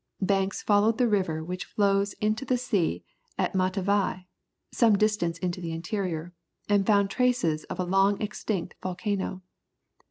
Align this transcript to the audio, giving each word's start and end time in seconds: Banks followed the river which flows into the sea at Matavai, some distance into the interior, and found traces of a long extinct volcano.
Banks 0.23 0.63
followed 0.63 0.97
the 0.97 1.07
river 1.07 1.43
which 1.43 1.63
flows 1.63 2.13
into 2.13 2.43
the 2.43 2.57
sea 2.57 3.03
at 3.37 3.53
Matavai, 3.53 4.25
some 4.71 4.97
distance 4.97 5.37
into 5.37 5.61
the 5.61 5.71
interior, 5.71 6.33
and 6.67 6.87
found 6.87 7.11
traces 7.11 7.65
of 7.65 7.79
a 7.79 7.83
long 7.85 8.19
extinct 8.19 8.73
volcano. 8.81 9.43